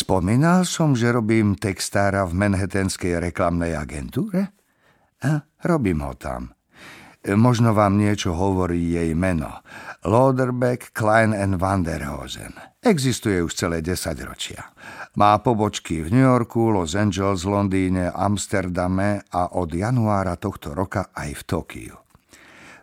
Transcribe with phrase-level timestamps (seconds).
[0.00, 4.48] Spomínal som, že robím textára v Manhattanskej reklamnej agentúre?
[5.20, 6.56] A robím ho tam.
[7.28, 9.60] Možno vám niečo hovorí jej meno.
[10.08, 12.56] Loderbeck, Klein and Vanderhosen.
[12.80, 14.72] Existuje už celé 10 ročia.
[15.20, 21.28] Má pobočky v New Yorku, Los Angeles, Londýne, Amsterdame a od januára tohto roka aj
[21.28, 21.96] v Tokiu.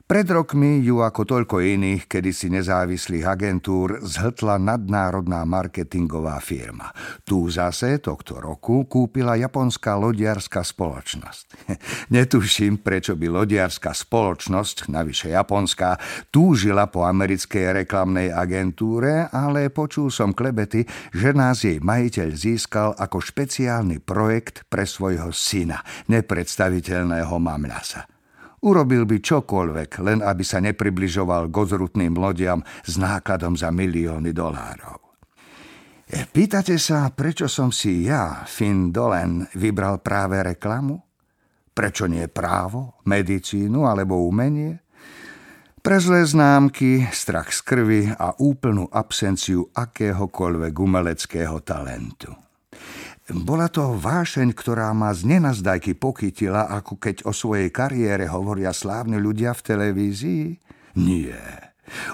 [0.07, 6.95] Pred rokmi ju ako toľko iných kedysi nezávislých agentúr zhltla nadnárodná marketingová firma.
[7.27, 11.45] Tu zase tohto roku kúpila japonská lodiarská spoločnosť.
[12.15, 15.99] Netuším, prečo by lodiarská spoločnosť, navyše japonská,
[16.31, 23.19] túžila po americkej reklamnej agentúre, ale počul som klebety, že nás jej majiteľ získal ako
[23.19, 28.16] špeciálny projekt pre svojho syna, nepredstaviteľného mamľasa.
[28.57, 35.07] Urobil by čokoľvek, len aby sa nepribližoval k ozrutným lodiam s nákladom za milióny dolárov.
[36.07, 40.97] E, pýtate sa, prečo som si ja, Finn Dolen, vybral práve reklamu?
[41.69, 44.81] Prečo nie právo, medicínu alebo umenie?
[45.77, 52.33] Pre zlé známky, strach z krvi a úplnú absenciu akéhokoľvek umeleckého talentu.
[53.27, 59.19] Bola to vášeň, ktorá ma z nenazdajky pochytila, ako keď o svojej kariére hovoria slávni
[59.19, 60.43] ľudia v televízii?
[60.95, 61.67] Nie.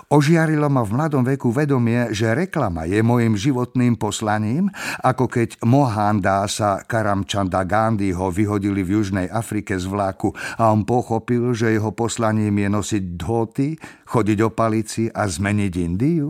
[0.09, 4.73] Ožiarilo ma v mladom veku vedomie, že reklama je môjim životným poslaním,
[5.05, 10.81] ako keď Mohan Dasa Karamchanda Gandhi ho vyhodili v Južnej Afrike z vlaku a on
[10.81, 13.69] pochopil, že jeho poslaním je nosiť dhoty,
[14.09, 16.29] chodiť o palici a zmeniť Indiu?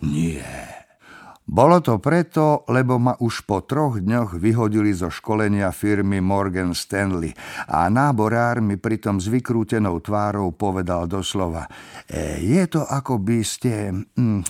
[0.00, 0.71] Nie.
[1.42, 7.34] Bolo to preto, lebo ma už po troch dňoch vyhodili zo školenia firmy Morgan Stanley
[7.66, 11.66] a náborár mi pritom s vykrútenou tvárou povedal doslova
[12.06, 14.46] e, je to ako by ste, hm,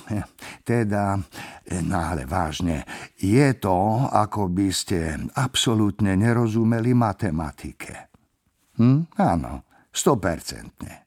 [0.69, 1.17] teda,
[1.65, 2.85] e, no ale vážne,
[3.17, 8.13] je to ako by ste absolútne nerozumeli matematike.
[8.77, 11.02] Hm, áno, stopercentne.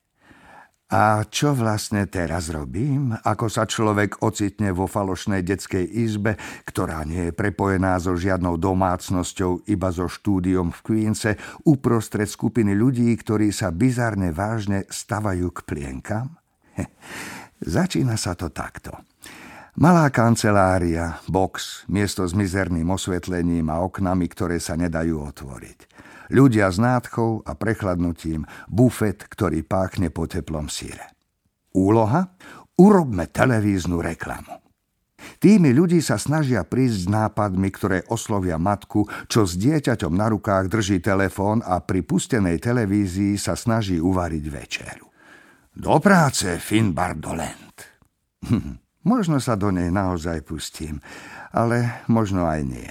[0.86, 3.10] A čo vlastne teraz robím?
[3.10, 9.66] Ako sa človek ocitne vo falošnej detskej izbe, ktorá nie je prepojená so žiadnou domácnosťou,
[9.66, 16.38] iba so štúdiom v Queense, uprostred skupiny ľudí, ktorí sa bizarne vážne stavajú k plienkam?
[17.58, 18.94] Začína sa to takto.
[19.76, 25.97] Malá kancelária, box, miesto s mizerným osvetlením a oknami, ktoré sa nedajú otvoriť
[26.31, 31.15] ľudia s nádchou a prechladnutím, bufet, ktorý páchne po teplom síre.
[31.76, 32.34] Úloha?
[32.76, 34.60] Urobme televíznu reklamu.
[35.41, 40.69] Tými ľudí sa snažia prísť s nápadmi, ktoré oslovia matku, čo s dieťaťom na rukách
[40.70, 45.09] drží telefón a pri pustenej televízii sa snaží uvariť večeru.
[45.76, 47.76] Do práce, Finn Bardolent.
[49.06, 50.99] možno sa do nej naozaj pustím,
[51.55, 52.91] ale možno aj nie.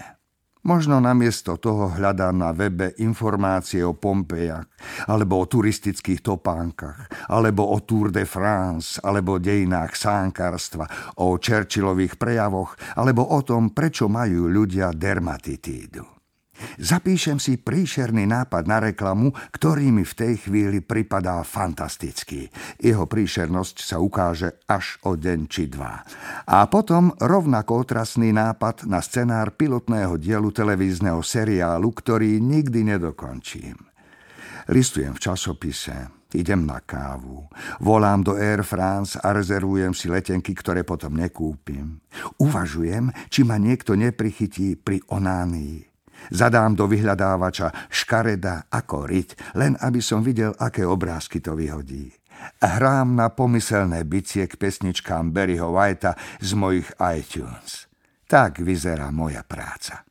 [0.65, 4.65] Možno namiesto toho hľadám na webe informácie o Pompejach,
[5.05, 12.17] alebo o turistických topánkach, alebo o Tour de France, alebo o dejinách sánkarstva, o Churchillových
[12.17, 16.14] prejavoch, alebo o tom, prečo majú ľudia dermatitídu.
[16.79, 22.47] Zapíšem si príšerný nápad na reklamu, ktorý mi v tej chvíli pripadá fantastický.
[22.79, 26.03] Jeho príšernosť sa ukáže až o deň či dva.
[26.47, 33.75] A potom rovnako otrasný nápad na scenár pilotného dielu televízneho seriálu, ktorý nikdy nedokončím.
[34.65, 37.45] Listujem v časopise, idem na kávu,
[37.77, 42.01] volám do Air France a rezervujem si letenky, ktoré potom nekúpim.
[42.41, 45.94] Uvažujem, či ma niekto neprichytí pri onánii.
[46.33, 52.09] Zadám do vyhľadávača škareda ako riť, len aby som videl, aké obrázky to vyhodí.
[52.61, 57.89] Hrám na pomyselné bicie k pesničkám Barryho Whitea z mojich iTunes.
[58.25, 60.05] Tak vyzerá moja práca.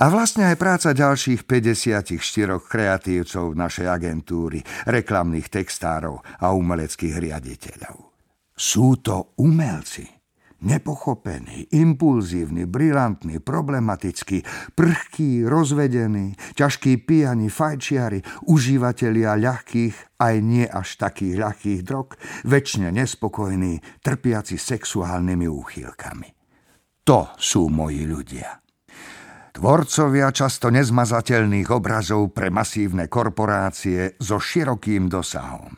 [0.00, 2.16] A vlastne aj práca ďalších 54
[2.64, 8.08] kreatívcov našej agentúry, reklamných textárov a umeleckých riaditeľov.
[8.56, 10.19] Sú to umelci
[10.60, 14.44] Nepochopený, impulzívny, brilantný, problematický,
[14.76, 22.12] prchký, rozvedený, ťažký pijani, fajčiari, užívateľia ľahkých, aj nie až takých ľahkých drog,
[22.44, 26.28] väčšine nespokojní, trpiaci sexuálnymi úchylkami.
[27.08, 28.60] To sú moji ľudia.
[29.50, 35.72] Tvorcovia často nezmazateľných obrazov pre masívne korporácie so širokým dosahom.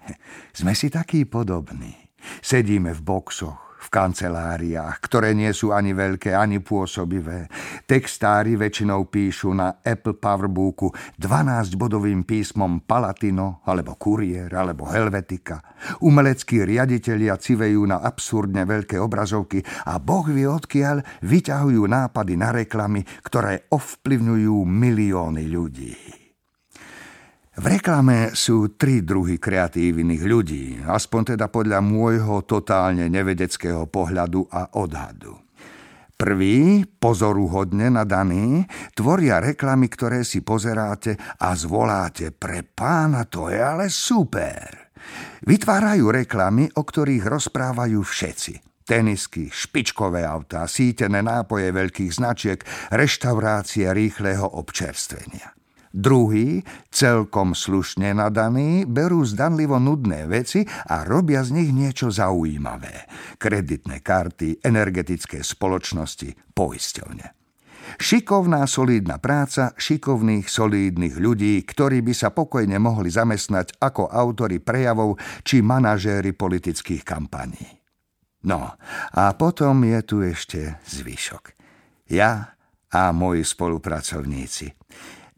[0.58, 1.96] Sme si takí podobní.
[2.44, 7.46] Sedíme v boxoch, v kanceláriách, ktoré nie sú ani veľké, ani pôsobivé.
[7.86, 15.62] Textári väčšinou píšu na Apple Powerbooku 12-bodovým písmom Palatino, alebo Kurier, alebo Helvetika.
[16.02, 23.06] Umeleckí riaditeľia civejú na absurdne veľké obrazovky a boh vie odkiaľ vyťahujú nápady na reklamy,
[23.22, 26.27] ktoré ovplyvňujú milióny ľudí.
[27.58, 34.78] V reklame sú tri druhy kreatívnych ľudí, aspoň teda podľa môjho totálne nevedeckého pohľadu a
[34.78, 35.34] odhadu.
[36.14, 38.62] Prvý, pozoruhodne nadaný,
[38.94, 44.94] tvoria reklamy, ktoré si pozeráte a zvoláte pre pána, to je ale super.
[45.42, 48.86] Vytvárajú reklamy, o ktorých rozprávajú všetci.
[48.86, 52.62] Tenisky, špičkové autá, sítené nápoje veľkých značiek,
[52.94, 55.57] reštaurácie rýchleho občerstvenia.
[55.98, 56.62] Druhý,
[56.94, 63.10] celkom slušne nadaní, berú zdanlivo nudné veci a robia z nich niečo zaujímavé.
[63.34, 67.26] Kreditné karty, energetické spoločnosti, poisťovne.
[67.98, 75.18] Šikovná solídna práca šikovných solídnych ľudí, ktorí by sa pokojne mohli zamestnať ako autory prejavov
[75.42, 77.66] či manažéri politických kampaní.
[78.46, 78.70] No
[79.10, 81.58] a potom je tu ešte zvyšok.
[82.14, 82.54] Ja
[82.86, 84.78] a moji spolupracovníci.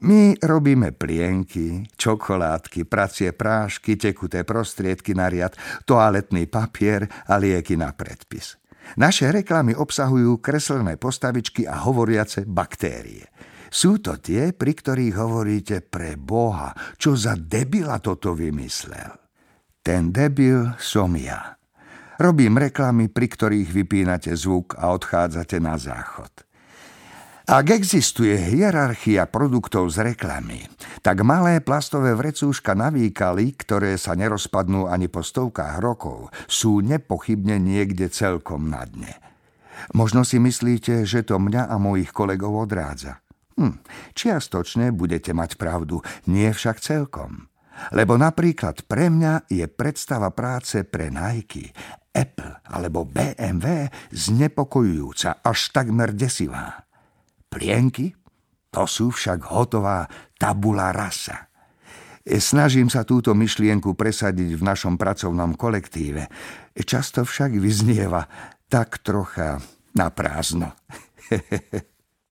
[0.01, 5.53] My robíme plienky, čokoládky, pracie prášky, tekuté prostriedky na riad,
[5.85, 8.57] toaletný papier a lieky na predpis.
[8.97, 13.29] Naše reklamy obsahujú kreslené postavičky a hovoriace baktérie.
[13.69, 19.15] Sú to tie, pri ktorých hovoríte pre Boha, čo za debila toto vymyslel.
[19.85, 21.61] Ten debil som ja.
[22.17, 26.50] Robím reklamy, pri ktorých vypínate zvuk a odchádzate na záchod.
[27.51, 30.71] Ak existuje hierarchia produktov z reklamy,
[31.03, 37.59] tak malé plastové vrecúška na výkaly, ktoré sa nerozpadnú ani po stovkách rokov, sú nepochybne
[37.59, 39.19] niekde celkom na dne.
[39.99, 43.19] Možno si myslíte, že to mňa a mojich kolegov odrádza.
[43.59, 43.83] Hm,
[44.15, 47.51] čiastočne budete mať pravdu, nie však celkom.
[47.91, 51.75] Lebo napríklad pre mňa je predstava práce pre Nike,
[52.15, 56.90] Apple alebo BMW znepokojujúca, až takmer desivá.
[57.51, 58.15] Plienky?
[58.71, 60.07] To sú však hotová
[60.39, 61.51] tabula rasa.
[62.23, 66.31] Snažím sa túto myšlienku presadiť v našom pracovnom kolektíve.
[66.79, 68.31] Často však vyznieva
[68.71, 69.59] tak trocha
[69.99, 70.71] na prázdno.